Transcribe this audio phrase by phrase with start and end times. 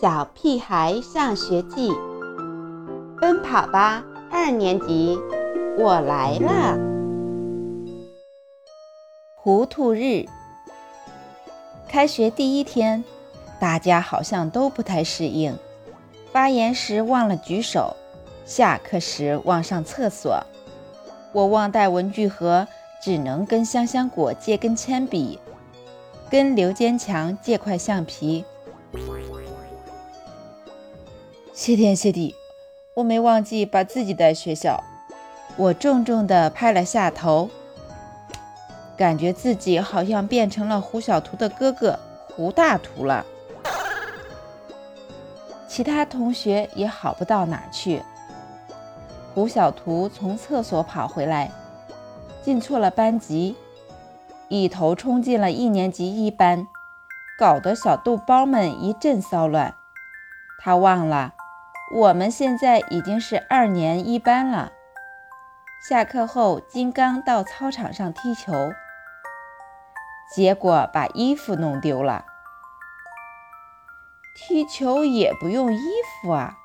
[0.00, 1.90] 小屁孩上学记，
[3.20, 5.18] 奔跑吧二年级，
[5.76, 6.78] 我来了。
[9.34, 10.24] 糊涂日，
[11.88, 13.02] 开学第一天，
[13.58, 15.58] 大家好像都不太适应。
[16.30, 17.96] 发言时忘了举手，
[18.46, 20.40] 下课时忘上厕所。
[21.32, 22.68] 我忘带文具盒，
[23.02, 25.40] 只能跟香香果借根铅笔，
[26.30, 28.44] 跟刘坚强借块橡皮。
[31.58, 32.36] 谢天谢地，
[32.94, 34.84] 我没忘记把自己带学校。
[35.56, 37.50] 我重重地拍了下头，
[38.96, 41.98] 感觉自己好像变成了胡小图的哥哥
[42.28, 43.26] 胡大图了。
[45.66, 48.04] 其他同学也好不到哪去。
[49.34, 51.50] 胡小图从厕所跑回来，
[52.40, 53.56] 进错了班级，
[54.46, 56.68] 一头冲进了一年级一班，
[57.36, 59.74] 搞得小豆包们一阵骚乱。
[60.60, 61.34] 他忘了。
[61.90, 64.72] 我们现在已经是二年一班了。
[65.88, 68.52] 下课后，金刚到操场上踢球，
[70.34, 72.26] 结果把衣服弄丢了。
[74.36, 75.80] 踢球也不用衣
[76.22, 76.58] 服啊！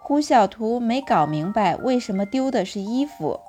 [0.00, 3.40] 胡小图没搞明白为什么丢的是衣服。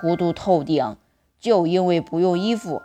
[0.00, 0.96] 糊涂透顶！
[1.38, 2.82] 就因为不用衣服，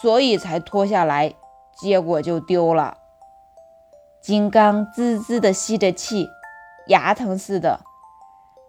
[0.00, 1.34] 所以才脱下来，
[1.76, 2.98] 结果就丢了。
[4.20, 6.28] 金刚滋滋地吸着气，
[6.88, 7.80] 牙疼似的。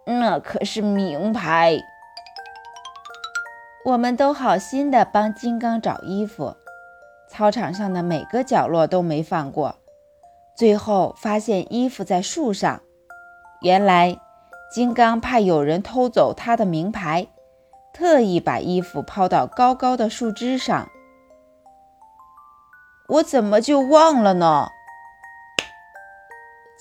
[0.05, 1.77] 那可是名牌。
[3.83, 6.55] 我们都好心地帮金刚找衣服，
[7.29, 9.75] 操场上的每个角落都没放过。
[10.55, 12.81] 最后发现衣服在树上，
[13.61, 14.17] 原来
[14.71, 17.27] 金刚怕有人偷走他的名牌，
[17.93, 20.87] 特意把衣服抛到高高的树枝上。
[23.09, 24.69] 我怎么就忘了呢？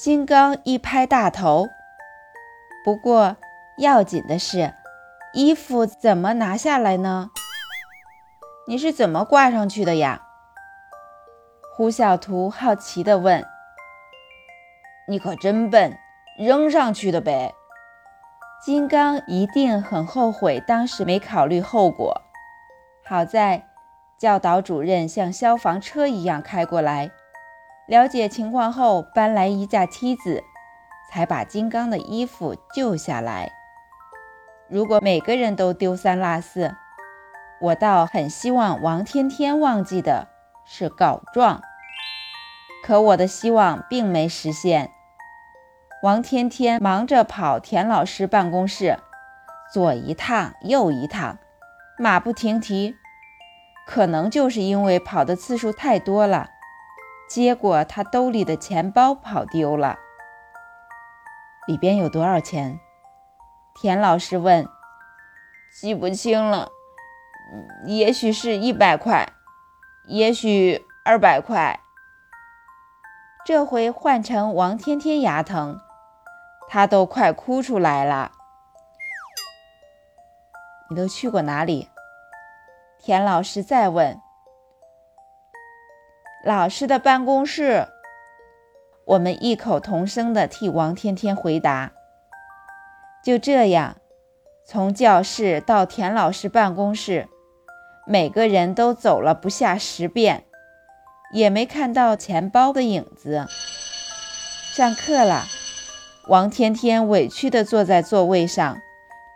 [0.03, 1.69] 金刚一拍大头，
[2.83, 3.37] 不过
[3.77, 4.73] 要紧的是，
[5.35, 7.29] 衣服怎么拿下来呢？
[8.67, 10.23] 你是怎么挂上去的呀？
[11.77, 13.45] 胡小图好奇地问。
[15.07, 15.99] 你可真笨，
[16.39, 17.55] 扔上去的呗。
[18.65, 22.23] 金刚一定很后悔当时没考虑后果。
[23.05, 23.67] 好在
[24.17, 27.11] 教导主任像消防车一样开过来。
[27.91, 30.45] 了解情况后，搬来一架梯子，
[31.11, 33.51] 才把金刚的衣服救下来。
[34.69, 36.77] 如果每个人都丢三落四，
[37.61, 40.29] 我倒很希望王天天忘记的
[40.65, 41.63] 是告状。
[42.85, 44.93] 可我的希望并没实现。
[46.05, 49.01] 王天天忙着跑田老师办公室，
[49.75, 51.39] 左一趟右一趟，
[51.99, 52.95] 马不停蹄。
[53.85, 56.51] 可能就是因为跑的次数太多了。
[57.31, 59.97] 结果他兜里的钱包跑丢了，
[61.69, 62.81] 里边有多少钱？
[63.81, 64.69] 田老师问。
[65.73, 66.69] 记不清了，
[67.87, 69.33] 也许是一百块，
[70.09, 71.79] 也许二百块。
[73.47, 75.81] 这回换成王天天牙疼，
[76.69, 78.33] 他都快哭出来了。
[80.89, 81.89] 你都去过哪里？
[82.99, 84.21] 田老师再问。
[86.43, 87.87] 老师的办公室，
[89.05, 91.93] 我们异口同声地替王天天回答。
[93.23, 93.99] 就这样，
[94.67, 97.29] 从教室到田老师办公室，
[98.07, 100.45] 每个人都走了不下十遍，
[101.35, 103.47] 也没看到钱包的影子。
[104.75, 105.45] 上课了，
[106.29, 108.79] 王天天委屈地坐在座位上，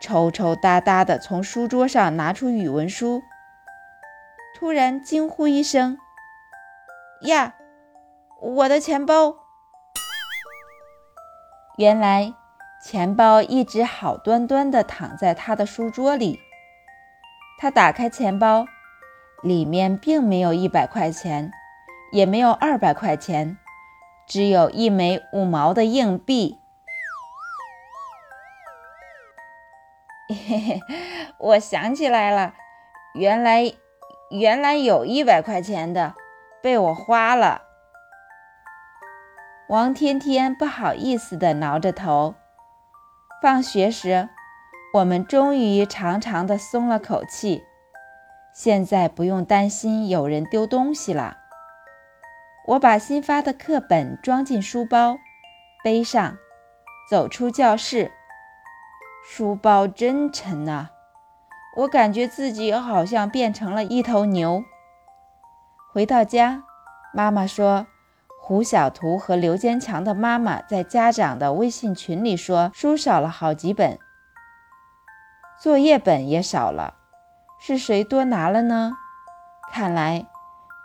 [0.01, 3.21] 抽抽搭搭地从书桌上拿出语文书，
[4.59, 5.99] 突然惊呼一声。
[7.25, 7.55] 呀，
[8.39, 9.37] 我的钱包！
[11.79, 12.35] 原来
[12.85, 16.39] 钱包一直好端端的躺在他的书桌里。
[17.59, 18.67] 他打开钱包，
[19.43, 21.51] 里面并没有一百块钱，
[22.13, 23.57] 也没有二百块钱，
[24.27, 26.59] 只有一枚五毛的硬币。
[30.29, 30.81] 嘿嘿，
[31.39, 32.53] 我想起来了，
[33.15, 33.73] 原来
[34.31, 36.15] 原来有一百块钱的。
[36.65, 37.61] 被我花了。
[39.69, 42.37] 王天天不好意思地挠着头。
[43.43, 44.31] 放学时，
[44.95, 47.65] 我们终于长长的松了口气，
[48.55, 51.37] 现在不用担心有人丢东西了。
[52.69, 55.19] 我把新发的课本装进书包，
[55.85, 56.39] 背上，
[57.11, 58.11] 走出教室。
[59.23, 60.93] 书包真沉啊！
[61.77, 64.65] 我感觉自己好像变成了一头牛。
[65.95, 66.65] 回到家，
[67.13, 67.87] 妈妈说
[68.43, 73.97] ：“胡小图和刘坚强的妈妈在家长的微信群里说，书少了好几本，
[75.57, 76.95] 作业本也少了，
[77.61, 78.95] 是谁多拿了呢？
[79.71, 80.27] 看来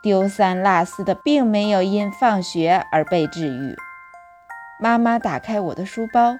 [0.03, 3.75] 丢三落四的并没有因放学而被治愈。
[4.79, 6.37] 妈妈打开我的书包，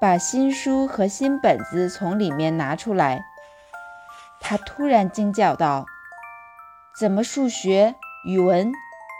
[0.00, 3.24] 把新书和新本子从里面拿出来，
[4.38, 5.86] 她突然惊叫道
[6.98, 7.94] ：“怎么数学、
[8.26, 8.72] 语文、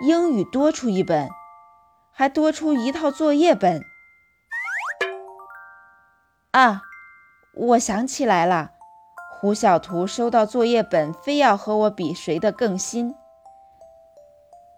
[0.05, 1.29] 英语多出一本，
[2.13, 3.83] 还多出一套作业本？”
[6.53, 6.83] 啊，
[7.55, 8.73] 我想起来了。
[9.41, 13.15] 胡小图收到作业本，非要和我比谁的更新，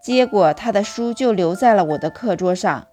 [0.01, 2.87] 结果他的书就留在了我的课桌上。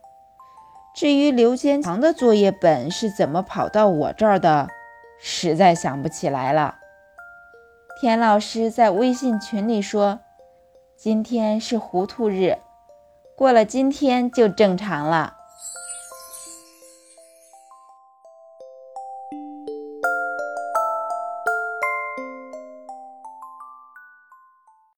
[0.92, 4.66] 至于刘坚强的作业本是怎么跑到我这儿的，
[5.20, 6.79] 实在想不起来了。
[8.00, 10.20] 田老师在微信群里说
[10.96, 12.56] ：“今天是糊涂日，
[13.36, 15.34] 过了今天就正常了。”